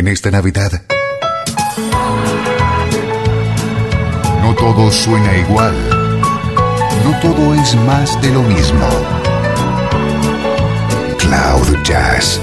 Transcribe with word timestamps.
en 0.00 0.08
esta 0.08 0.30
Navidad. 0.30 0.82
No 4.42 4.54
todo 4.54 4.90
suena 4.90 5.36
igual. 5.36 5.74
No 7.04 7.20
todo 7.20 7.52
es 7.52 7.74
más 7.84 8.20
de 8.22 8.30
lo 8.30 8.42
mismo. 8.42 8.88
Cloud 11.18 11.82
Jazz. 11.84 12.40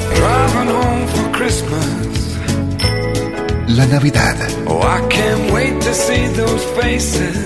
La 3.70 3.86
Navidad. 3.88 4.36
Oh, 4.68 4.82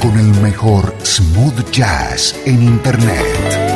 Con 0.01 0.19
el 0.19 0.41
mejor 0.41 0.93
smooth 1.05 1.71
jazz 1.71 2.35
en 2.45 2.63
Internet. 2.63 3.70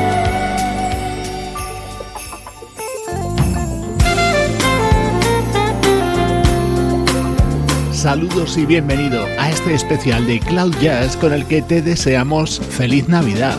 Saludos 8.05 8.55
y 8.55 8.67
bienvenido 8.67 9.25
a 9.39 9.49
este 9.49 9.73
especial 9.73 10.27
de 10.27 10.39
Cloud 10.39 10.75
Jazz 10.79 11.17
con 11.17 11.33
el 11.33 11.43
que 11.47 11.63
te 11.63 11.81
deseamos 11.81 12.59
feliz 12.59 13.09
Navidad. 13.09 13.57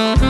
Mm-hmm. 0.00 0.29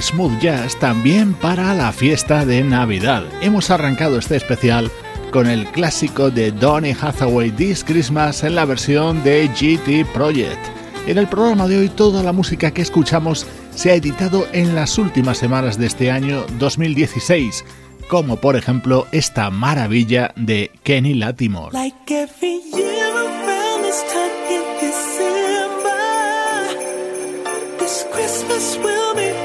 smooth 0.00 0.38
jazz 0.40 0.78
también 0.78 1.34
para 1.34 1.74
la 1.74 1.92
fiesta 1.92 2.44
de 2.44 2.62
Navidad. 2.62 3.24
Hemos 3.40 3.70
arrancado 3.70 4.18
este 4.18 4.36
especial 4.36 4.90
con 5.30 5.46
el 5.46 5.66
clásico 5.66 6.30
de 6.30 6.52
Donny 6.52 6.92
Hathaway 6.92 7.50
This 7.50 7.84
Christmas 7.84 8.44
en 8.44 8.54
la 8.54 8.64
versión 8.64 9.22
de 9.22 9.48
GT 9.48 10.10
Project. 10.12 10.58
En 11.06 11.18
el 11.18 11.26
programa 11.28 11.66
de 11.68 11.78
hoy 11.78 11.88
toda 11.88 12.22
la 12.22 12.32
música 12.32 12.70
que 12.70 12.82
escuchamos 12.82 13.46
se 13.74 13.90
ha 13.90 13.94
editado 13.94 14.46
en 14.52 14.74
las 14.74 14.98
últimas 14.98 15.38
semanas 15.38 15.78
de 15.78 15.86
este 15.86 16.10
año 16.10 16.44
2016, 16.58 17.64
como 18.08 18.36
por 18.36 18.56
ejemplo 18.56 19.06
esta 19.12 19.50
maravilla 19.50 20.32
de 20.36 20.70
Kenny 20.82 21.14
Latimore. 21.14 21.72
Like 21.72 21.96
Christmas 28.12 28.78
will 28.78 29.35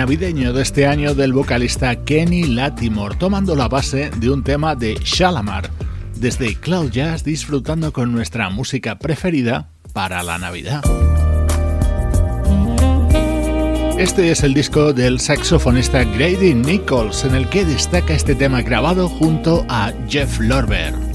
navideño 0.00 0.54
de 0.54 0.62
este 0.62 0.86
año 0.86 1.14
del 1.14 1.34
vocalista 1.34 1.94
Kenny 1.94 2.44
Latimore, 2.44 3.16
tomando 3.16 3.54
la 3.54 3.68
base 3.68 4.10
de 4.16 4.30
un 4.30 4.42
tema 4.42 4.74
de 4.74 4.94
Shalamar, 4.94 5.68
desde 6.16 6.54
Cloud 6.54 6.90
Jazz 6.90 7.22
disfrutando 7.22 7.92
con 7.92 8.10
nuestra 8.10 8.48
música 8.48 8.98
preferida 8.98 9.68
para 9.92 10.22
la 10.22 10.38
Navidad. 10.38 10.82
Este 13.98 14.30
es 14.30 14.42
el 14.42 14.54
disco 14.54 14.94
del 14.94 15.20
saxofonista 15.20 16.02
Grady 16.04 16.54
Nichols, 16.54 17.24
en 17.24 17.34
el 17.34 17.46
que 17.50 17.66
destaca 17.66 18.14
este 18.14 18.34
tema 18.34 18.62
grabado 18.62 19.06
junto 19.06 19.66
a 19.68 19.92
Jeff 20.08 20.40
Lorber. 20.40 21.09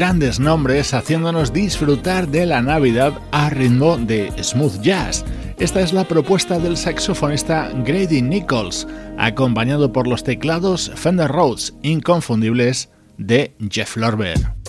Grandes 0.00 0.40
nombres 0.40 0.94
haciéndonos 0.94 1.52
disfrutar 1.52 2.26
de 2.26 2.46
la 2.46 2.62
Navidad 2.62 3.20
a 3.32 3.50
ritmo 3.50 3.98
de 3.98 4.32
smooth 4.42 4.80
jazz. 4.80 5.26
Esta 5.58 5.82
es 5.82 5.92
la 5.92 6.08
propuesta 6.08 6.58
del 6.58 6.78
saxofonista 6.78 7.70
Grady 7.84 8.22
Nichols, 8.22 8.88
acompañado 9.18 9.92
por 9.92 10.06
los 10.06 10.24
teclados 10.24 10.90
Fender 10.94 11.30
Rhodes 11.30 11.74
inconfundibles 11.82 12.88
de 13.18 13.54
Jeff 13.70 13.98
Lorber. 13.98 14.59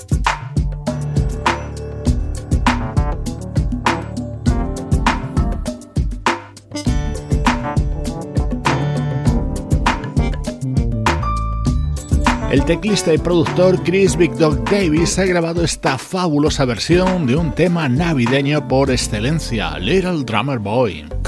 Teclista 12.66 13.14
y 13.14 13.18
productor 13.18 13.82
Chris 13.82 14.18
Big 14.18 14.34
Dog 14.34 14.66
Davis 14.66 15.18
ha 15.18 15.24
grabado 15.24 15.64
esta 15.64 15.98
fabulosa 15.98 16.66
versión 16.66 17.26
de 17.26 17.38
un 17.38 17.54
tema 17.54 17.88
navideño 17.88 18.68
por 18.68 18.92
excelencia, 18.92 19.80
Little 19.80 20.26
Drummer 20.26 20.60
Boy. 20.60 21.21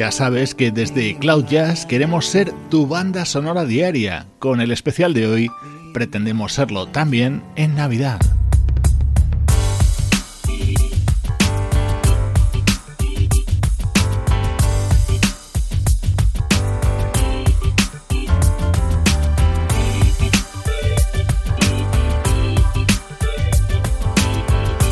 Ya 0.00 0.10
sabes 0.10 0.54
que 0.54 0.70
desde 0.70 1.14
Cloud 1.18 1.44
Jazz 1.44 1.84
queremos 1.84 2.24
ser 2.24 2.54
tu 2.70 2.86
banda 2.86 3.26
sonora 3.26 3.66
diaria. 3.66 4.28
Con 4.38 4.62
el 4.62 4.70
especial 4.70 5.12
de 5.12 5.26
hoy 5.26 5.50
pretendemos 5.92 6.54
serlo 6.54 6.86
también 6.86 7.42
en 7.54 7.74
Navidad. 7.74 8.18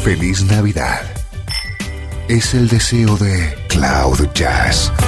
Feliz 0.04 0.44
Navidad. 0.44 1.00
Es 2.28 2.52
el 2.52 2.68
deseo 2.68 3.16
de 3.16 3.57
Cloud 3.68 4.34
Jazz. 4.34 5.07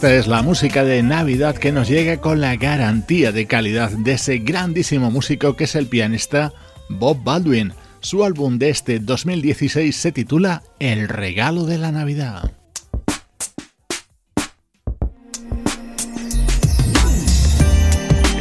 Esta 0.00 0.14
es 0.14 0.28
la 0.28 0.40
música 0.40 0.82
de 0.82 1.02
Navidad 1.02 1.56
que 1.56 1.72
nos 1.72 1.86
llega 1.86 2.22
con 2.22 2.40
la 2.40 2.56
garantía 2.56 3.32
de 3.32 3.44
calidad 3.44 3.90
de 3.90 4.12
ese 4.12 4.38
grandísimo 4.38 5.10
músico 5.10 5.56
que 5.56 5.64
es 5.64 5.74
el 5.74 5.88
pianista 5.88 6.54
Bob 6.88 7.22
Baldwin. 7.22 7.74
Su 8.00 8.24
álbum 8.24 8.56
de 8.56 8.70
este 8.70 8.98
2016 8.98 9.94
se 9.94 10.10
titula 10.10 10.62
El 10.78 11.06
regalo 11.06 11.66
de 11.66 11.76
la 11.76 11.92
Navidad. 11.92 12.50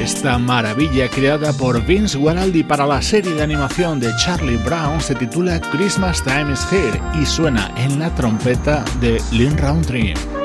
Esta 0.01 0.37
maravilla 0.37 1.09
creada 1.09 1.51
por 1.51 1.85
Vince 1.85 2.17
Guaraldi 2.17 2.63
para 2.63 2.87
la 2.87 3.01
serie 3.01 3.33
de 3.33 3.43
animación 3.43 3.99
de 3.99 4.15
Charlie 4.15 4.55
Brown 4.63 5.01
se 5.01 5.13
titula 5.13 5.59
Christmas 5.59 6.23
Time 6.23 6.53
is 6.53 6.65
Here 6.71 7.01
y 7.21 7.25
suena 7.25 7.69
en 7.75 7.99
la 7.99 8.15
trompeta 8.15 8.85
de 9.01 9.21
Lynn 9.33 9.57
Roundtree. 9.57 10.38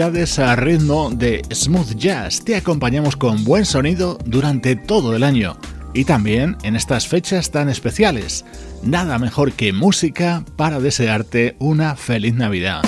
A 0.00 0.54
ritmo 0.54 1.10
de 1.10 1.42
smooth 1.52 1.96
jazz. 1.96 2.44
Te 2.44 2.54
acompañamos 2.54 3.16
con 3.16 3.42
buen 3.42 3.64
sonido 3.64 4.16
durante 4.24 4.76
todo 4.76 5.16
el 5.16 5.24
año 5.24 5.56
y 5.92 6.04
también 6.04 6.56
en 6.62 6.76
estas 6.76 7.08
fechas 7.08 7.50
tan 7.50 7.68
especiales. 7.68 8.44
Nada 8.84 9.18
mejor 9.18 9.54
que 9.54 9.72
música 9.72 10.44
para 10.54 10.78
desearte 10.78 11.56
una 11.58 11.96
feliz 11.96 12.34
Navidad. 12.34 12.82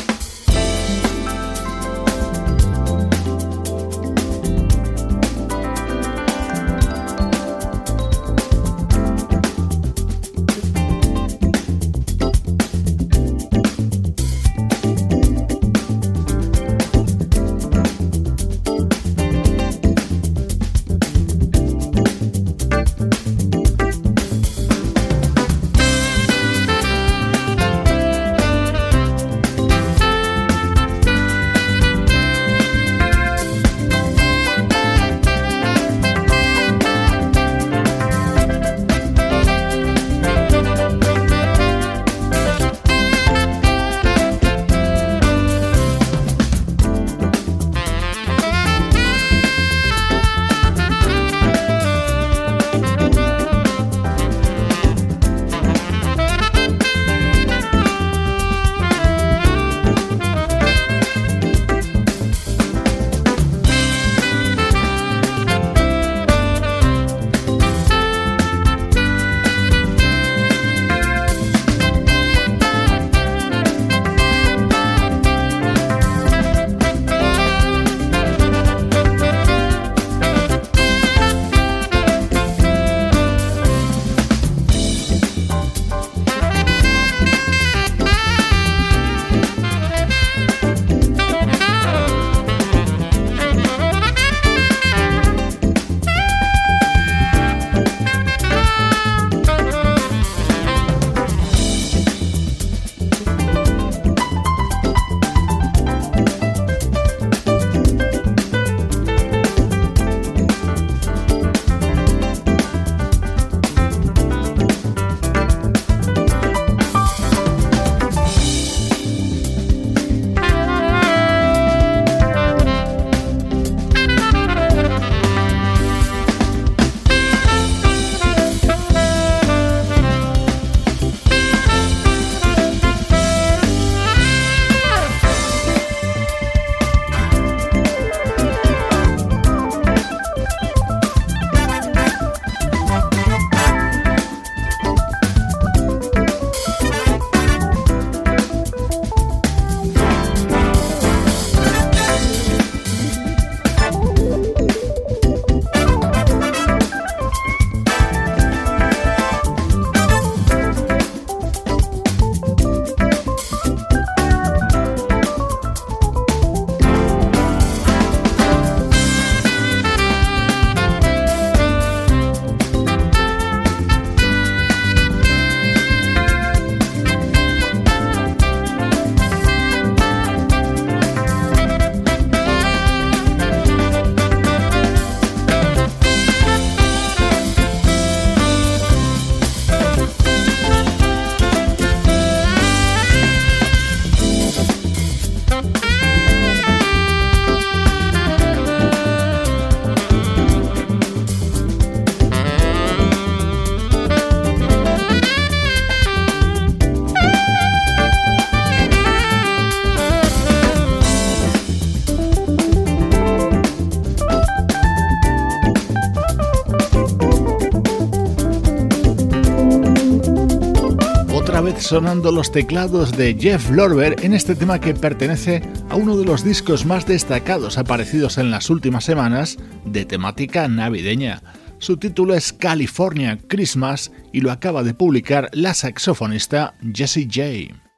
Sonando 221.80 222.30
los 222.30 222.52
teclados 222.52 223.16
de 223.16 223.36
Jeff 223.38 223.70
Lorber 223.70 224.16
en 224.22 224.34
este 224.34 224.54
tema 224.54 224.80
que 224.80 224.94
pertenece 224.94 225.62
a 225.88 225.96
uno 225.96 226.16
de 226.16 226.24
los 226.24 226.44
discos 226.44 226.84
más 226.84 227.06
destacados 227.06 227.78
aparecidos 227.78 228.38
en 228.38 228.50
las 228.50 228.70
últimas 228.70 229.04
semanas 229.04 229.56
de 229.84 230.04
temática 230.04 230.68
navideña. 230.68 231.42
Su 231.78 231.96
título 231.96 232.34
es 232.34 232.52
California 232.52 233.38
Christmas 233.48 234.12
y 234.32 234.42
lo 234.42 234.52
acaba 234.52 234.82
de 234.82 234.94
publicar 234.94 235.48
la 235.52 235.74
saxofonista 235.74 236.74
Jessie 236.94 237.26
J. 237.26 237.89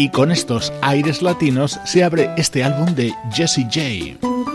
Y 0.00 0.08
con 0.08 0.32
estos 0.32 0.72
aires 0.80 1.20
latinos 1.20 1.78
se 1.84 2.02
abre 2.02 2.30
este 2.38 2.64
álbum 2.64 2.94
de 2.94 3.12
Jessie 3.34 3.64
J. 3.64 4.49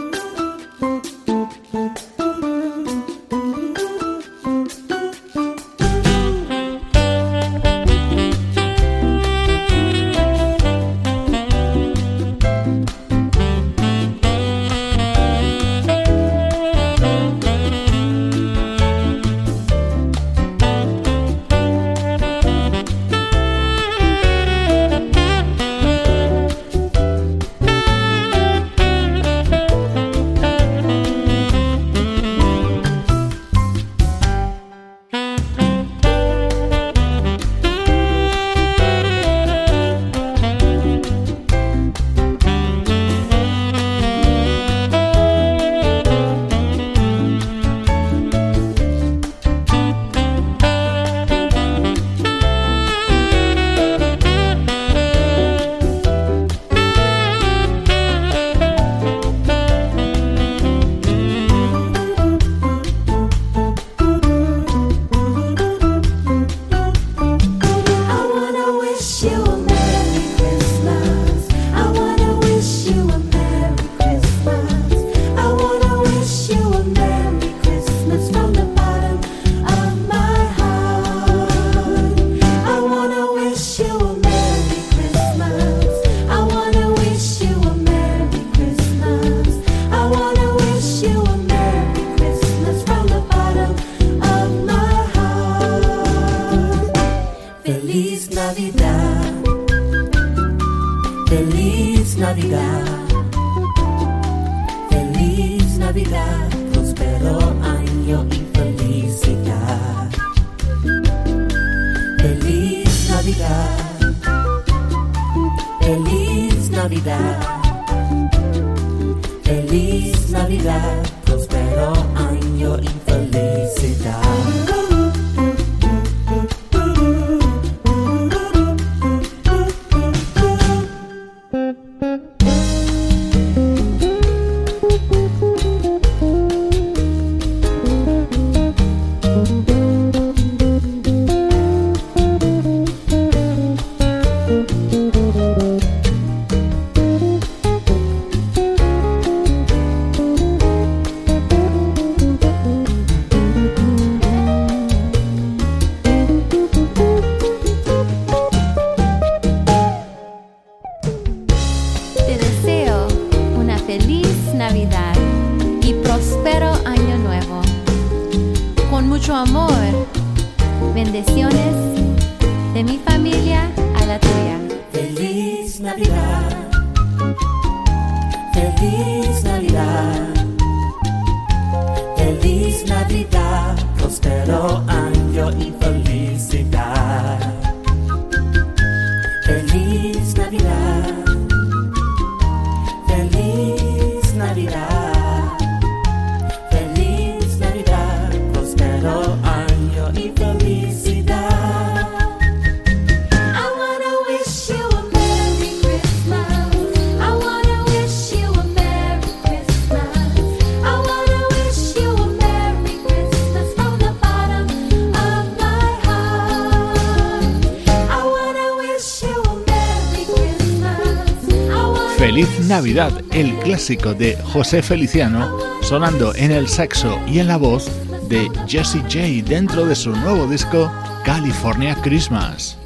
clásico 223.85 224.15
de 224.15 224.35
José 224.51 224.81
Feliciano, 224.81 225.59
sonando 225.83 226.33
en 226.33 226.49
el 226.49 226.67
saxo 226.67 227.19
y 227.27 227.37
en 227.37 227.47
la 227.47 227.57
voz 227.57 227.85
de 228.27 228.49
Jesse 228.65 228.97
J 229.03 229.47
dentro 229.47 229.85
de 229.85 229.95
su 229.95 230.09
nuevo 230.09 230.47
disco 230.47 230.91
California 231.23 231.95
Christmas. 232.01 232.79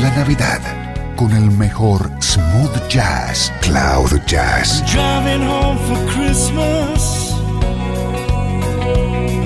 La 0.00 0.10
Navidad 0.16 0.60
con 1.16 1.32
el 1.32 1.50
mejor 1.50 2.12
smooth 2.20 2.88
jazz, 2.88 3.52
cloud 3.60 4.24
jazz. 4.28 4.84
Driving 4.92 5.42
home 5.48 5.78
for 5.88 5.98
Christmas. 6.12 7.32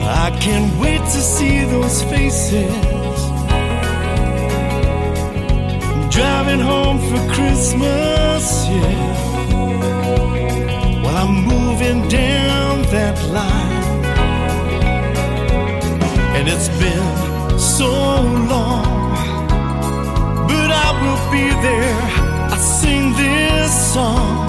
I 0.05 0.31
can't 0.39 0.79
wait 0.79 1.01
to 1.01 1.23
see 1.23 1.65
those 1.65 2.03
faces. 2.05 2.96
Christmas, 7.67 8.69
yeah. 8.69 9.53
While 11.03 11.17
I'm 11.17 11.35
moving 11.45 12.09
down 12.09 12.83
that 12.95 13.19
line. 13.37 14.05
And 16.37 16.47
it's 16.47 16.69
been 16.79 17.59
so 17.59 17.91
long, 18.53 19.11
but 20.47 20.71
I 20.71 20.89
will 21.03 21.23
be 21.33 21.49
there. 21.67 22.03
I 22.55 22.57
sing 22.57 23.13
this 23.15 23.73
song 23.93 24.47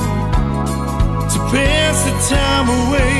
to 1.31 1.39
pass 1.49 1.97
the 2.05 2.13
time 2.35 2.67
away, 2.81 3.17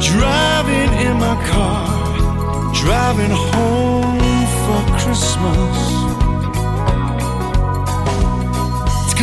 driving 0.00 0.92
in 1.06 1.18
my 1.18 1.36
car, 1.52 2.72
driving 2.72 3.34
home 3.52 4.18
for 4.64 4.80
Christmas. 4.98 5.93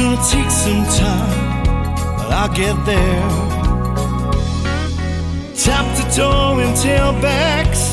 Gonna 0.02 0.18
take 0.30 0.49
some 0.49 0.84
time, 0.97 1.64
but 2.18 2.30
I'll 2.39 2.54
get 2.64 2.76
there. 2.86 3.30
Top 5.66 5.86
to 5.97 6.04
toe 6.16 6.60
and 6.64 6.76
tailbacks. 6.84 7.84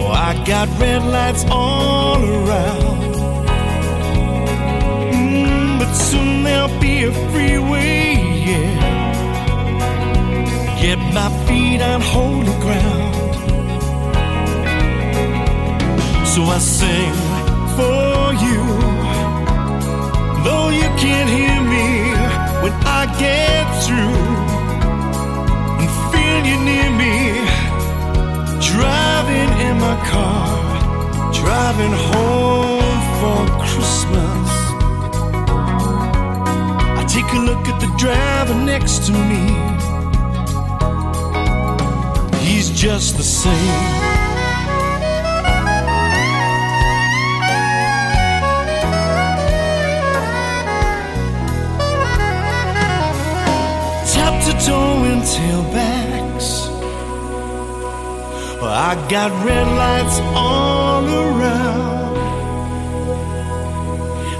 Oh, 0.00 0.12
I 0.28 0.32
got 0.46 0.68
red 0.80 1.02
lights 1.04 1.44
all 1.50 2.22
around. 2.36 3.14
Mm, 5.12 5.78
but 5.78 5.92
soon 5.92 6.44
there'll 6.44 6.80
be 6.80 7.04
a 7.04 7.12
freeway, 7.30 8.16
yeah. 8.48 8.74
Get 10.80 10.98
my 11.18 11.28
feet 11.46 11.80
on 11.82 12.00
holy 12.00 12.56
ground. 12.64 13.14
So 16.32 16.40
I 16.56 16.58
sing 16.58 17.14
for 17.76 18.32
you. 18.46 19.03
Though 20.44 20.68
you 20.68 20.88
can't 21.02 21.30
hear 21.38 21.58
me 21.74 21.88
when 22.62 22.74
I 23.00 23.02
get 23.18 23.64
through 23.84 24.20
and 25.80 25.90
feel 26.12 26.40
you 26.50 26.58
near 26.70 26.90
me, 27.02 27.16
driving 28.70 29.50
in 29.66 29.74
my 29.86 29.96
car, 30.12 30.52
driving 31.32 31.94
home 32.10 33.00
for 33.20 33.40
Christmas. 33.64 34.50
I 37.00 37.02
take 37.08 37.30
a 37.32 37.40
look 37.48 37.66
at 37.66 37.80
the 37.80 37.90
driver 37.96 38.54
next 38.54 39.06
to 39.06 39.12
me. 39.12 39.44
He's 42.44 42.68
just 42.68 43.16
the 43.16 43.22
same. 43.22 44.23
Top 54.24 54.36
to 54.46 54.52
toe 54.66 54.98
and 55.12 55.22
tailbacks. 55.34 56.48
I 58.62 58.64
got 59.14 59.30
red 59.44 59.68
lights 59.82 60.18
all 60.44 61.04
around. 61.24 62.14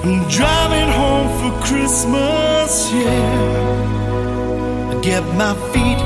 I'm 0.04 0.18
driving 0.38 0.90
home 1.00 1.28
for 1.38 1.52
Christmas, 1.66 2.70
yeah. 2.92 4.92
I 4.92 4.94
get 5.10 5.24
my 5.42 5.54
feet 5.72 6.00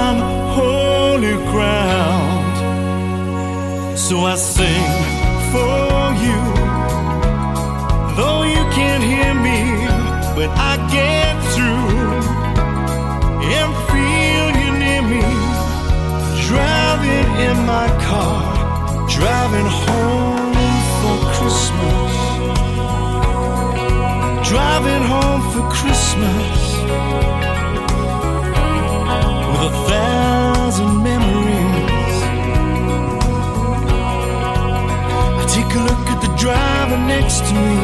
on 0.00 0.14
holy 0.58 1.36
ground. 1.52 2.54
So 4.04 4.14
I 4.32 4.34
sing 4.36 4.92
for 5.52 5.82
you. 6.24 6.40
Though 8.16 8.42
you 8.54 8.62
can't 8.78 9.04
hear 9.12 9.32
me, 9.48 9.60
but 10.36 10.50
I 10.70 10.72
get 10.96 11.32
In 17.04 17.56
my 17.66 17.88
car, 18.06 19.08
driving 19.08 19.66
home 19.66 20.54
for 21.00 21.16
Christmas. 21.34 22.12
Driving 24.48 25.02
home 25.12 25.42
for 25.52 25.64
Christmas 25.70 26.58
with 29.50 29.70
a 29.70 29.74
thousand 29.90 31.02
memories. 31.02 32.16
I 35.40 35.44
take 35.56 35.74
a 35.74 35.82
look 35.88 36.06
at 36.14 36.20
the 36.22 36.32
driver 36.36 36.98
next 36.98 37.40
to 37.48 37.54
me. 37.54 37.76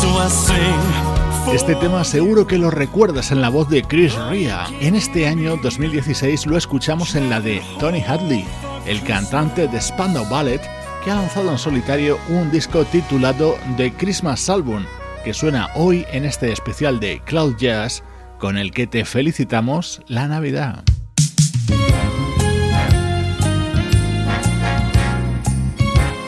So 0.00 0.08
I 0.08 0.28
sing. 0.28 1.11
Este 1.50 1.74
tema 1.74 2.02
seguro 2.04 2.46
que 2.46 2.56
lo 2.56 2.70
recuerdas 2.70 3.30
en 3.30 3.42
la 3.42 3.50
voz 3.50 3.68
de 3.68 3.82
Chris 3.82 4.14
Ria. 4.30 4.64
En 4.80 4.94
este 4.94 5.28
año 5.28 5.56
2016 5.62 6.46
lo 6.46 6.56
escuchamos 6.56 7.14
en 7.14 7.28
la 7.28 7.40
de 7.40 7.60
Tony 7.78 8.00
Hadley, 8.00 8.46
el 8.86 9.02
cantante 9.02 9.68
de 9.68 9.80
Spandau 9.80 10.26
Ballet, 10.30 10.62
que 11.04 11.10
ha 11.10 11.16
lanzado 11.16 11.50
en 11.50 11.58
solitario 11.58 12.18
un 12.30 12.50
disco 12.50 12.84
titulado 12.84 13.58
The 13.76 13.92
Christmas 13.92 14.48
Album, 14.48 14.84
que 15.24 15.34
suena 15.34 15.68
hoy 15.74 16.06
en 16.10 16.24
este 16.24 16.52
especial 16.52 17.00
de 17.00 17.20
Cloud 17.24 17.56
Jazz, 17.58 18.02
con 18.38 18.56
el 18.56 18.70
que 18.70 18.86
te 18.86 19.04
felicitamos 19.04 20.00
la 20.06 20.28
Navidad. 20.28 20.84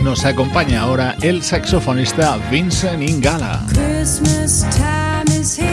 Nos 0.02 0.26
acompaña 0.26 0.82
ahora 0.82 1.16
el 1.22 1.42
saxofonista 1.42 2.36
Vincent 2.50 3.02
Ingala. 3.02 3.64
Christmas 4.04 4.64
time 4.76 5.26
is 5.28 5.56
here. 5.56 5.63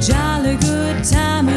Jolly 0.00 0.56
good 0.56 1.04
time 1.04 1.55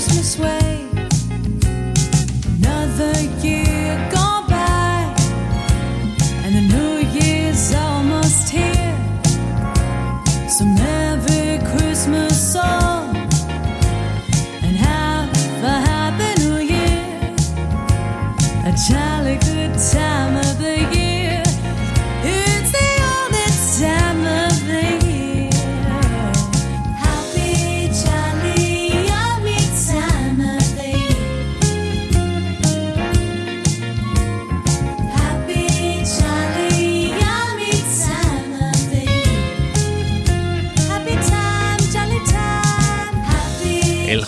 Christmas 0.00 0.38
way? 0.38 0.69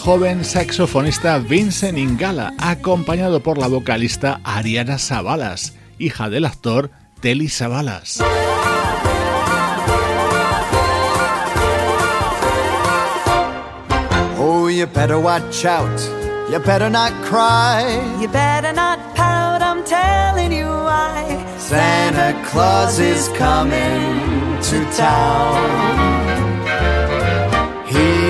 Joven 0.03 0.44
saxofonista 0.44 1.38
Vincent 1.38 1.96
Ingala, 1.96 2.53
acompañado 2.59 3.40
por 3.40 3.57
la 3.57 3.68
vocalista 3.68 4.40
Ariana 4.42 4.98
Savalas, 4.98 5.74
hija 5.96 6.28
del 6.28 6.44
actor 6.44 6.90
Telly 7.20 7.48
Savalas. 7.48 8.20
Oh, 14.40 14.68
you 14.68 14.88
better 14.88 15.20
watch 15.20 15.64
out. 15.64 16.00
You 16.50 16.59
better 16.59 16.90
not 16.90 17.12
cry. 17.22 17.84
You 18.20 18.26
better 18.26 18.72
not 18.72 18.98
pout, 19.14 19.62
I'm 19.62 19.84
telling 19.84 20.50
you 20.50 20.66
why. 20.66 21.46
Santa 21.59 22.34
Claus 22.50 22.98
is 22.98 23.28
coming 23.38 24.59
to 24.62 24.84
town. 24.96 26.51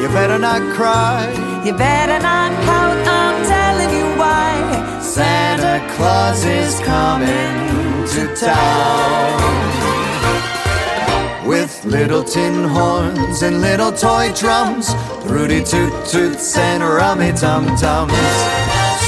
You 0.00 0.08
better 0.08 0.38
not 0.38 0.62
cry. 0.74 1.28
You 1.62 1.74
better 1.74 2.18
not 2.22 2.52
pout, 2.64 2.96
I'm 3.06 3.44
telling 3.44 3.90
you 3.94 4.06
why. 4.18 5.00
Santa 5.02 5.86
Claus 5.94 6.42
is 6.44 6.80
coming 6.80 8.06
to 8.12 8.34
town. 8.34 9.60
With 11.46 11.84
little 11.84 12.24
tin 12.24 12.64
horns 12.64 13.42
and 13.42 13.60
little 13.60 13.92
toy 13.92 14.32
drums, 14.34 14.94
Rudy 15.26 15.62
Toot 15.62 15.92
Toots 16.06 16.56
and 16.56 16.82
Rummy 16.82 17.32
Tum 17.32 17.66
Tums. 17.76 18.14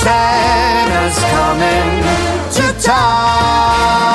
Santa's 0.03 1.19
coming 1.33 2.03
to 2.57 2.67
town. 2.83 4.13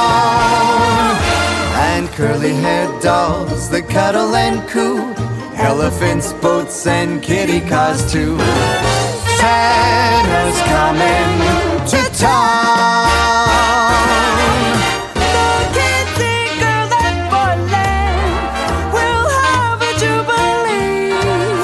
And 1.89 2.07
curly 2.09 2.53
haired 2.53 3.01
dolls 3.01 3.69
that 3.71 3.89
cuddle 3.89 4.36
and 4.36 4.67
coo, 4.69 5.15
elephants, 5.58 6.34
boats, 6.34 6.86
and 6.88 7.22
kitty 7.22 7.62
cars 7.62 8.12
too. 8.12 8.38
Santa's 9.39 10.60
coming 10.74 11.30
to 11.91 12.01
town. 12.18 13.08
The 15.16 15.49
kids 15.78 16.18
in 16.34 16.47
girls 16.62 16.93
and 17.05 17.20
boyland 17.34 18.93
will 18.95 19.26
have 19.41 19.80
a 19.82 19.91
jubilee. 20.01 21.14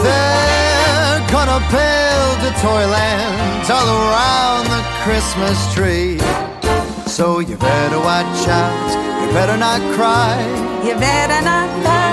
They're 0.08 1.22
gonna 1.34 1.62
build 1.78 2.40
a 2.50 2.54
toyland 2.62 3.66
all 3.78 3.90
around 4.04 4.64
the 4.76 4.84
Christmas 5.06 5.58
tree. 5.74 6.20
So 7.08 7.40
you 7.40 7.58
better 7.58 8.00
watch 8.00 8.48
out, 8.48 8.88
you 9.22 9.28
better 9.34 9.58
not 9.58 9.82
cry. 9.96 10.36
You 10.84 10.96
better 10.96 11.42
not 11.46 11.70
pout, 11.86 12.13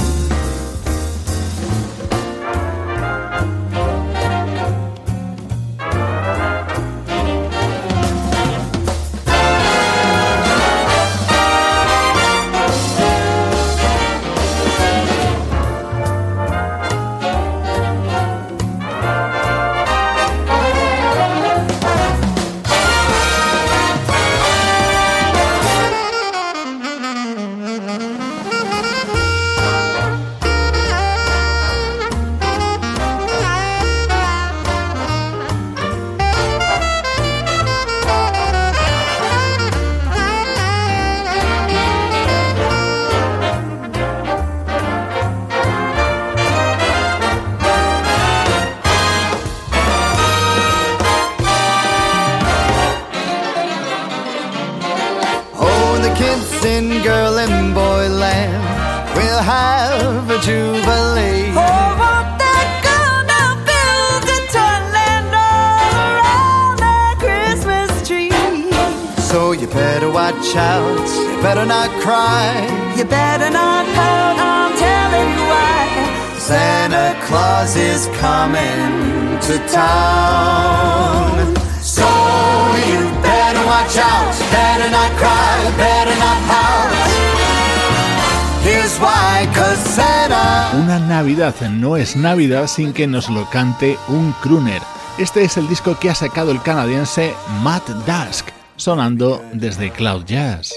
Una 90.73 90.99
Navidad 90.99 91.55
no 91.71 91.97
es 91.97 92.15
Navidad 92.15 92.67
sin 92.67 92.93
que 92.93 93.07
nos 93.07 93.27
lo 93.27 93.49
cante 93.49 93.97
un 94.07 94.33
crooner. 94.41 94.81
Este 95.17 95.43
es 95.43 95.57
el 95.57 95.67
disco 95.67 95.97
que 95.99 96.11
ha 96.11 96.15
sacado 96.15 96.51
el 96.51 96.61
canadiense 96.61 97.33
Matt 97.63 97.89
Dusk, 97.89 98.49
sonando 98.75 99.43
desde 99.53 99.89
Cloud 99.91 100.25
Jazz. 100.25 100.75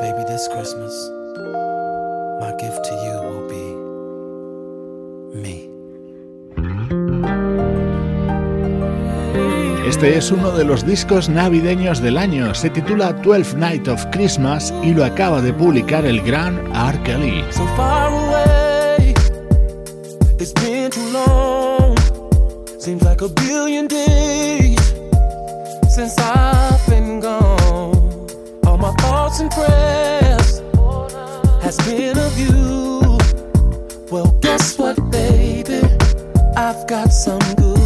Baby, 0.00 0.24
this 0.26 0.48
Christmas, 0.52 0.92
my 2.40 2.52
gift 2.58 2.84
to 2.84 2.94
you 3.04 3.05
Este 9.96 10.18
es 10.18 10.30
uno 10.30 10.50
de 10.50 10.62
los 10.62 10.84
discos 10.84 11.30
navideños 11.30 12.02
del 12.02 12.18
año, 12.18 12.54
se 12.54 12.68
titula 12.68 13.14
12 13.14 13.56
Night 13.56 13.88
of 13.88 14.04
Christmas 14.12 14.70
y 14.82 14.92
lo 14.92 15.02
acaba 15.02 15.40
de 15.40 15.54
publicar 15.54 16.04
el 16.04 16.20
gran 16.20 16.58
R. 16.76 17.02
Kelly. 17.02 17.42
So 17.50 17.66
far 17.78 18.12
away, 18.12 19.14
it's 20.38 20.52
been 20.52 20.90
too 20.90 21.00
long. 21.12 21.96
Seems 22.78 23.02
like 23.04 23.22
a 23.22 23.28
billion 23.28 23.86
days 23.86 24.78
since 25.88 26.14
I've 26.18 26.86
been 26.90 27.20
gone. 27.20 28.26
All 28.66 28.76
my 28.76 28.92
thoughts 28.98 29.40
and 29.40 29.50
prayers 29.50 30.60
has 31.62 31.78
been 31.88 32.18
of 32.18 32.38
you. 32.38 33.16
Well, 34.10 34.36
guess 34.42 34.78
what, 34.78 34.96
baby? 35.10 35.80
I've 36.54 36.86
got 36.86 37.14
some 37.14 37.40
good 37.56 37.85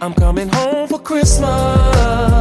I'm 0.00 0.12
coming 0.12 0.48
home 0.48 0.88
for 0.88 0.98
Christmas. 0.98 2.35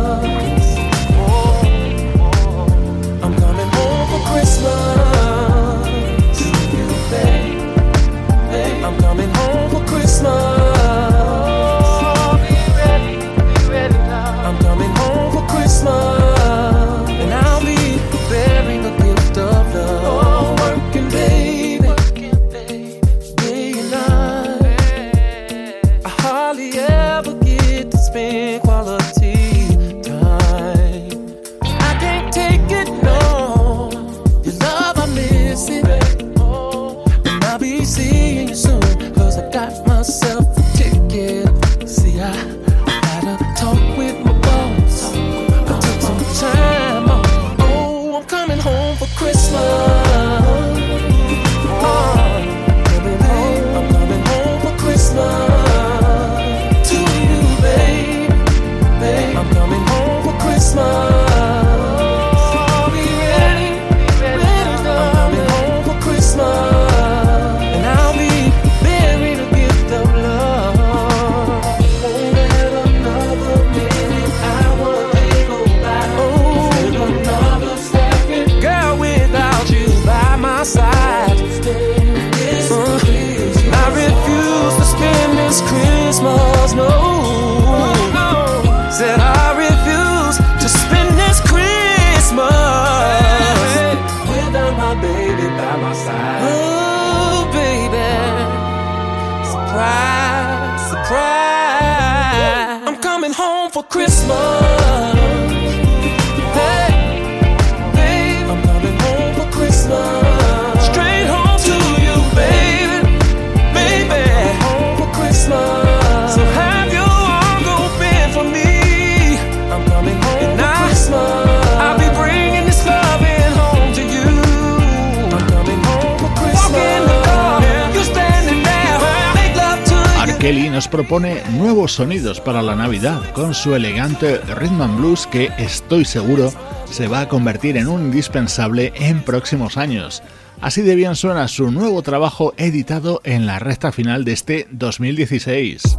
Sonidos 131.96 132.41
para 132.41 132.62
la 132.62 132.76
Navidad 132.76 133.22
con 133.34 133.54
su 133.54 133.74
elegante 133.74 134.38
rhythm 134.39 134.82
and 134.82 134.98
blues 134.98 135.26
que 135.28 135.50
estoy 135.58 136.04
seguro 136.04 136.52
se 136.91 137.08
va 137.08 137.22
a 137.22 137.30
convertir 137.30 137.78
en 137.78 137.88
un 137.88 138.02
indispensable 138.08 138.91
en 138.96 139.24
próximos 139.24 139.78
años. 139.78 140.22
Así 140.60 140.82
de 140.82 140.96
bien 140.96 141.16
suena 141.16 141.48
su 141.48 141.72
nuevo 141.72 142.02
trabajo 142.02 142.54
editado 142.58 143.22
en 143.24 143.46
la 143.46 143.60
recta 143.60 143.93
final 143.93 144.26
de 144.26 144.34
este 144.34 144.68
2016. 144.72 145.98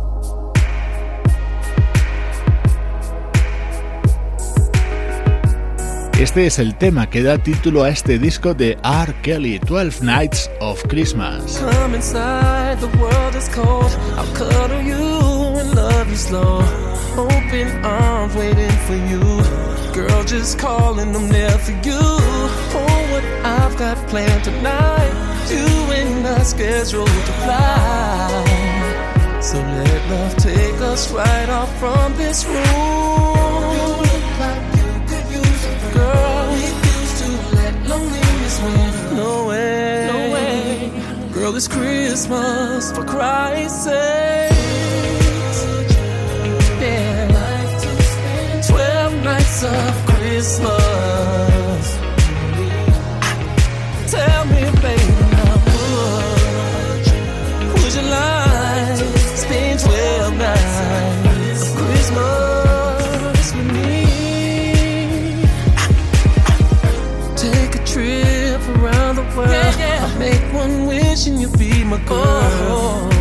Este 6.20 6.46
es 6.46 6.58
el 6.58 6.76
tema 6.76 7.08
que 7.08 7.22
da 7.22 7.38
título 7.38 7.84
a 7.84 7.88
este 7.88 8.18
disco 8.18 8.52
de 8.52 8.76
R. 8.82 9.14
Kelly, 9.22 9.58
12 9.58 10.04
Nights 10.04 10.50
of 10.60 10.82
Christmas. 10.88 11.62
Love 15.88 16.08
you 16.10 16.16
slow. 16.16 16.58
Open 17.16 17.68
arms 17.84 18.34
waiting 18.34 18.76
for 18.86 18.98
you. 19.10 19.22
Girl, 19.94 20.24
just 20.24 20.58
calling 20.58 21.12
them 21.12 21.28
there 21.28 21.58
for 21.66 21.76
you. 21.88 22.02
Oh, 22.80 23.00
what 23.12 23.24
I've 23.58 23.76
got 23.76 23.96
planned 24.08 24.44
tonight. 24.44 25.14
You 25.50 25.68
and 25.98 26.26
I 26.26 26.42
scheduled 26.42 27.06
to 27.28 27.34
fly. 27.44 28.28
So 29.40 29.58
let 29.58 30.00
love 30.10 30.34
take 30.36 30.80
us 30.92 31.02
right 31.12 31.48
off 31.48 31.72
from 31.78 32.16
this 32.16 32.44
room. 32.44 34.02
Girl, 35.96 36.46
refuse 36.64 37.12
to 37.20 37.28
let 37.58 37.74
loneliness 37.90 38.56
win. 38.64 39.16
No 39.16 39.32
way, 39.48 40.10
no 40.12 40.18
way. 40.34 41.32
Girl, 41.32 41.54
it's 41.56 41.68
Christmas 41.68 42.92
for 42.92 43.04
Christ's 43.04 43.84
sake. 43.84 44.55
Of 49.66 49.94
Christmas. 50.06 51.84
Tell 54.10 54.44
me, 54.46 54.62
baby, 54.82 55.24
now 55.34 55.54
would 55.66 57.06
would 57.72 57.94
you 57.98 58.04
like 58.18 58.98
to 58.98 59.06
spend 59.44 59.76
twelve 59.80 60.34
nights 60.36 61.62
of 61.62 61.76
Christmas 61.76 63.46
with 63.56 63.70
me? 63.74 64.02
Take 67.36 67.72
a 67.74 67.84
trip 67.84 68.62
around 68.78 69.14
the 69.16 69.26
world. 69.36 69.50
I'll 69.50 70.18
make 70.18 70.44
one 70.52 70.86
wish 70.86 71.26
and 71.26 71.40
you'll 71.40 71.56
be 71.58 71.84
my 71.84 72.00
oh. 72.08 72.08
girl. 72.08 73.12
I 73.12 73.15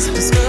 Just. 0.00 0.39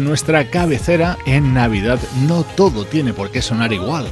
Nuestra 0.00 0.50
cabecera, 0.50 1.18
en 1.24 1.54
Navidad 1.54 2.00
no 2.26 2.42
todo 2.42 2.84
tiene 2.84 3.12
por 3.12 3.30
qué 3.30 3.40
sonar 3.40 3.72
igual. 3.72 4.06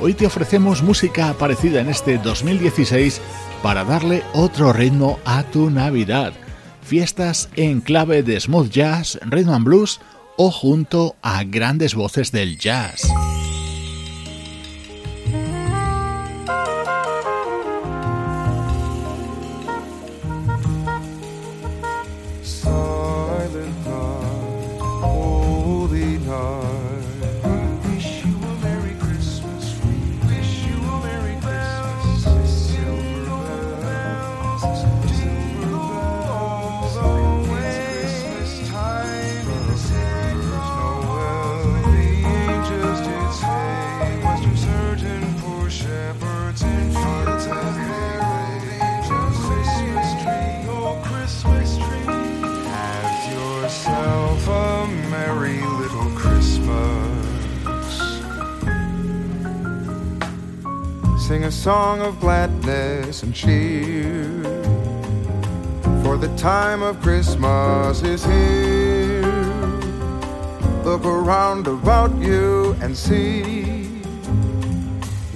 Hoy 0.00 0.14
te 0.14 0.26
ofrecemos 0.26 0.82
música 0.82 1.28
aparecida 1.28 1.80
en 1.80 1.88
este 1.88 2.18
2016 2.18 3.20
para 3.62 3.84
darle 3.84 4.24
otro 4.34 4.72
ritmo 4.72 5.18
a 5.24 5.44
tu 5.44 5.70
Navidad. 5.70 6.32
Fiestas 6.82 7.50
en 7.54 7.80
clave 7.80 8.22
de 8.22 8.40
smooth 8.40 8.70
jazz, 8.70 9.18
rhythm 9.22 9.50
and 9.50 9.64
blues 9.64 10.00
o 10.36 10.50
junto 10.50 11.14
a 11.22 11.44
grandes 11.44 11.94
voces 11.94 12.32
del 12.32 12.58
jazz. 12.58 13.08
Song 61.58 62.00
of 62.02 62.20
gladness 62.20 63.24
and 63.24 63.34
cheer. 63.34 64.44
For 66.04 66.16
the 66.16 66.32
time 66.36 66.82
of 66.82 67.00
Christmas 67.00 68.00
is 68.02 68.24
here. 68.24 69.26
Look 70.84 71.04
around 71.04 71.66
about 71.66 72.14
you 72.18 72.76
and 72.80 72.96
see 72.96 73.74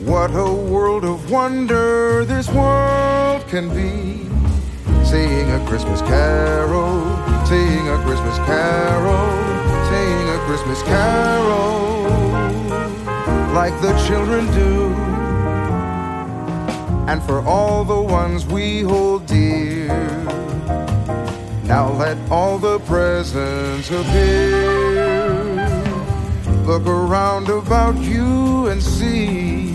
what 0.07 0.31
a 0.31 0.53
world 0.53 1.05
of 1.05 1.29
wonder 1.29 2.25
this 2.25 2.49
world 2.51 3.45
can 3.49 3.69
be. 3.71 4.23
sing 5.05 5.51
a 5.51 5.67
Christmas 5.67 6.01
carol, 6.03 7.03
sing 7.47 7.89
a 7.89 7.99
Christmas 8.07 8.39
carol, 8.47 9.27
sing 9.91 10.29
a 10.37 10.39
Christmas 10.47 10.83
carol, 10.85 12.05
like 13.53 13.75
the 13.83 13.93
children 14.07 14.47
do. 14.55 15.22
And 17.13 17.23
for 17.25 17.43
all 17.47 17.85
the 17.85 18.01
ones 18.01 18.47
we 18.47 18.81
hold 18.81 19.27
dear, 19.27 19.89
now 21.65 21.93
let 21.93 22.17
all 22.31 22.57
the 22.57 22.79
presents 22.79 23.91
appear. 23.91 25.53
Look 26.65 26.87
around 26.87 27.51
about 27.51 27.97
you 27.97 28.69
and 28.69 28.83
see 28.83 29.67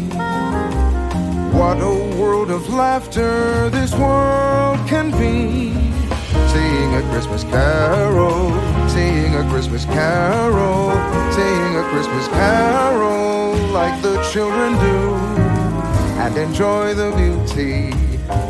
what 1.53 1.77
a 1.79 2.17
world 2.19 2.49
of 2.49 2.73
laughter 2.73 3.69
this 3.69 3.93
world 3.93 4.79
can 4.87 5.11
be. 5.11 5.75
Sing 6.53 6.95
a 6.95 7.03
Christmas 7.11 7.43
carol, 7.43 8.49
sing 8.89 9.35
a 9.35 9.47
Christmas 9.51 9.85
carol, 9.85 10.89
sing 11.33 11.75
a 11.75 11.83
Christmas 11.91 12.27
carol 12.29 13.53
like 13.71 14.01
the 14.01 14.19
children 14.31 14.73
do. 14.79 15.46
And 16.27 16.35
enjoy 16.35 16.93
the 16.93 17.11
beauty, 17.15 17.89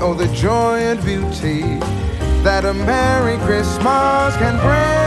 oh, 0.02 0.16
the 0.16 0.28
joy 0.34 0.80
and 0.80 1.00
beauty 1.06 1.62
that 2.42 2.66
a 2.66 2.74
Merry 2.74 3.38
Christmas 3.46 4.36
can 4.38 4.58
bring 4.66 5.07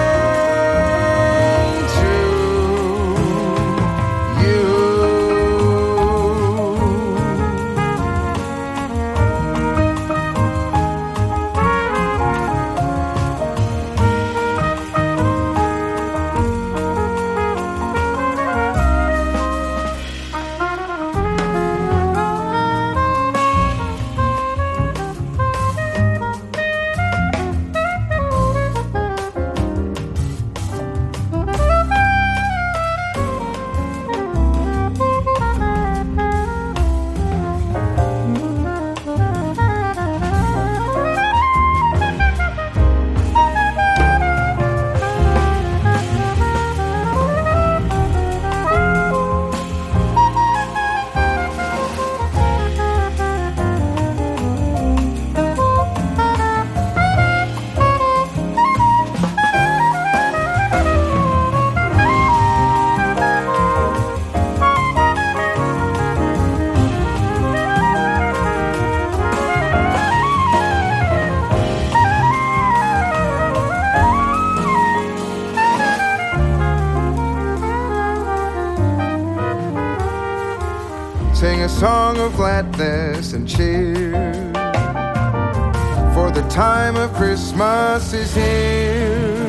Christmas 87.20 88.14
is 88.14 88.34
here. 88.34 89.44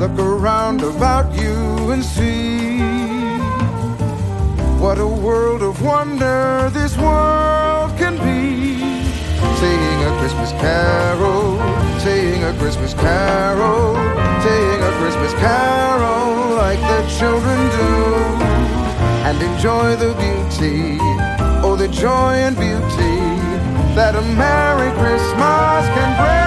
Look 0.00 0.18
around 0.18 0.80
about 0.80 1.30
you 1.34 1.90
and 1.92 2.02
see 2.02 2.78
what 4.80 4.98
a 4.98 5.06
world 5.06 5.60
of 5.60 5.82
wonder 5.82 6.70
this 6.72 6.96
world 6.96 7.90
can 7.98 8.16
be. 8.24 8.78
Singing 9.60 10.00
a 10.08 10.16
Christmas 10.18 10.52
carol, 10.52 11.58
singing 12.00 12.42
a 12.44 12.54
Christmas 12.58 12.94
carol, 12.94 13.94
singing 14.40 14.80
a 14.80 14.92
Christmas 15.00 15.34
carol 15.34 16.56
like 16.56 16.80
the 16.80 17.02
children 17.18 17.60
do 17.76 17.92
and 19.28 19.36
enjoy 19.42 19.94
the 19.96 20.14
beauty, 20.24 20.96
oh, 21.62 21.76
the 21.76 21.88
joy 21.88 22.32
and 22.46 22.56
beauty 22.56 22.83
that 23.94 24.16
a 24.16 24.22
Merry 24.22 24.90
Christmas 24.98 25.86
can 25.94 26.16
bring. 26.18 26.44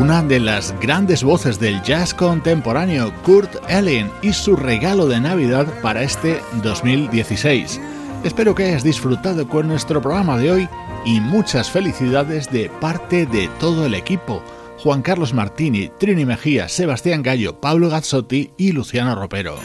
Una 0.00 0.22
de 0.22 0.38
las 0.38 0.74
grandes 0.80 1.24
voces 1.24 1.58
del 1.58 1.82
jazz 1.82 2.12
contemporáneo, 2.12 3.12
Kurt 3.22 3.50
Elling, 3.68 4.10
y 4.22 4.32
su 4.32 4.54
regalo 4.54 5.06
de 5.06 5.18
Navidad 5.18 5.66
para 5.82 6.02
este 6.02 6.40
2016. 6.62 7.80
Espero 8.22 8.54
que 8.54 8.64
hayas 8.64 8.82
disfrutado 8.82 9.48
con 9.48 9.66
nuestro 9.66 10.00
programa 10.00 10.38
de 10.38 10.50
hoy 10.50 10.68
y 11.04 11.20
muchas 11.20 11.70
felicidades 11.70 12.50
de 12.50 12.70
parte 12.80 13.26
de 13.26 13.48
todo 13.60 13.86
el 13.86 13.94
equipo. 13.94 14.42
Juan 14.78 15.02
Carlos 15.02 15.32
Martini, 15.32 15.88
Trini 15.98 16.24
Mejía, 16.24 16.68
Sebastián 16.68 17.22
Gallo, 17.22 17.60
Pablo 17.60 17.88
Gazzotti 17.88 18.52
y 18.56 18.72
Luciano 18.72 19.14
Ropero. 19.14 19.56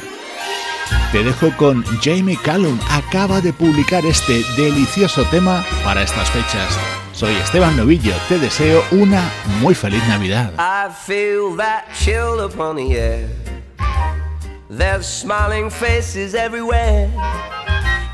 Te 1.12 1.24
dejo 1.24 1.52
con 1.58 1.84
Jamie 2.02 2.38
Callum, 2.44 2.80
acaba 2.90 3.42
de 3.42 3.52
publicar 3.52 4.06
este 4.06 4.44
delicioso 4.56 5.24
tema 5.26 5.66
para 5.84 6.04
estas 6.04 6.30
fechas. 6.30 6.78
Soy 7.14 7.34
Esteban 7.36 7.76
Novillo, 7.76 8.14
te 8.28 8.38
deseo 8.40 8.84
una 8.92 9.30
muy 9.60 9.76
feliz 9.76 10.02
Navidad. 10.08 10.54
I 10.58 10.92
feel 10.92 11.58
that 11.58 11.86
chill 11.94 12.40
upon 12.40 12.78
the 12.78 12.96
air. 12.96 13.28
There's 14.70 15.08
smiling 15.08 15.72
faces 15.72 16.36
everywhere. 16.36 17.10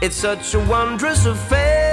It's 0.01 0.15
such 0.15 0.55
a 0.55 0.59
wondrous 0.59 1.25
affair. 1.25 1.84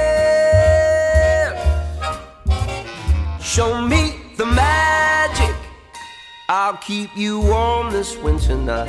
Show 3.53 3.87
me 3.87 4.17
the 4.39 4.47
magic. 4.47 5.55
I'll 6.49 6.79
keep 6.79 7.15
you 7.15 7.39
warm 7.39 7.91
this 7.91 8.17
winter 8.17 8.57
night. 8.57 8.89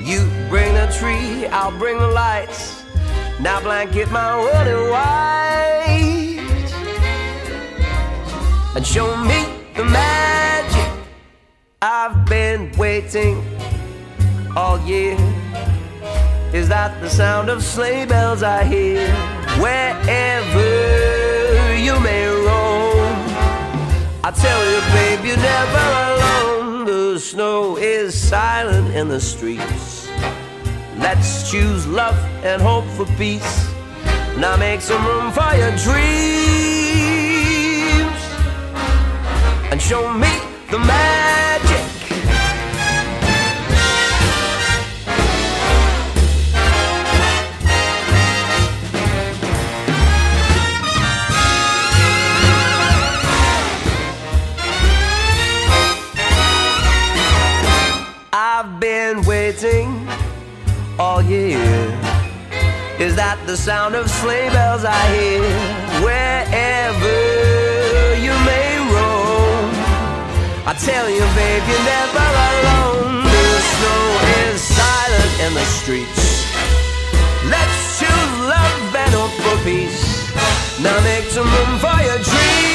You 0.00 0.28
bring 0.48 0.74
the 0.74 0.88
tree, 0.98 1.46
I'll 1.46 1.70
bring 1.78 1.98
the 2.00 2.08
lights. 2.08 2.82
Now 3.38 3.60
blanket 3.60 4.10
my 4.10 4.36
world 4.40 4.66
in 4.66 4.90
white 4.90 6.40
and 8.74 8.84
show 8.84 9.16
me 9.22 9.46
the 9.76 9.84
magic. 9.84 10.90
I've 11.80 12.26
been 12.26 12.72
waiting 12.76 13.40
all 14.56 14.80
year. 14.80 15.16
Is 16.52 16.68
that 16.70 17.00
the 17.00 17.08
sound 17.08 17.50
of 17.50 17.62
sleigh 17.62 18.04
bells 18.04 18.42
I 18.42 18.64
hear? 18.64 19.06
Wherever 19.62 20.66
you 21.76 22.00
may 22.00 22.37
I 24.28 24.30
tell 24.30 24.62
you, 24.70 24.80
babe, 24.92 25.24
you're 25.24 25.38
never 25.38 25.86
alone. 26.12 26.84
The 26.84 27.18
snow 27.18 27.78
is 27.78 28.14
silent 28.14 28.94
in 28.94 29.08
the 29.08 29.18
streets. 29.18 30.06
Let's 30.98 31.50
choose 31.50 31.86
love 31.86 32.18
and 32.44 32.60
hope 32.60 32.84
for 32.88 33.06
peace. 33.16 33.72
Now 34.36 34.58
make 34.58 34.82
some 34.82 35.02
room 35.06 35.32
for 35.32 35.50
your 35.56 35.74
dreams 35.78 36.12
and 39.72 39.80
show 39.80 40.12
me 40.12 40.28
the 40.70 40.78
magic. 40.78 41.47
The 63.48 63.56
sound 63.56 63.94
of 63.94 64.10
sleigh 64.10 64.50
bells 64.50 64.84
I 64.84 65.02
hear? 65.16 65.40
Wherever 66.04 67.16
you 68.20 68.34
may 68.44 68.76
roam. 68.92 69.72
I 70.68 70.76
tell 70.76 71.08
you, 71.08 71.24
babe, 71.32 71.64
you're 71.64 71.86
never 71.96 72.26
alone. 72.44 73.24
The 73.24 73.48
snow 73.72 74.04
is 74.44 74.60
silent 74.60 75.32
in 75.48 75.50
the 75.56 75.64
streets. 75.80 76.44
Let's 77.48 77.80
choose 77.98 78.32
love 78.52 78.92
and 78.92 79.12
hope 79.16 79.32
for 79.40 79.56
peace. 79.64 80.28
Now 80.84 81.00
make 81.00 81.24
some 81.32 81.48
room 81.48 81.72
for 81.80 81.98
your 82.04 82.20
dreams, 82.20 82.67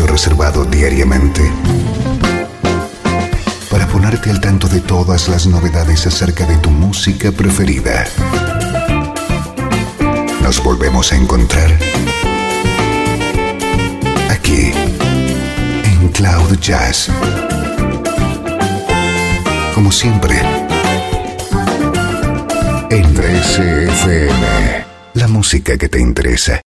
reservado 0.00 0.64
diariamente 0.64 1.42
para 3.70 3.86
ponerte 3.86 4.30
al 4.30 4.40
tanto 4.40 4.66
de 4.66 4.80
todas 4.80 5.28
las 5.28 5.46
novedades 5.46 6.06
acerca 6.06 6.46
de 6.46 6.56
tu 6.56 6.70
música 6.70 7.30
preferida. 7.30 8.06
Nos 10.42 10.64
volvemos 10.64 11.12
a 11.12 11.16
encontrar 11.16 11.70
aquí 14.30 14.72
en 15.84 16.08
Cloud 16.08 16.58
Jazz. 16.58 17.10
Como 19.74 19.92
siempre, 19.92 20.40
en 22.88 23.14
13FM, 23.14 24.84
la 25.14 25.28
música 25.28 25.76
que 25.76 25.88
te 25.90 26.00
interesa. 26.00 26.60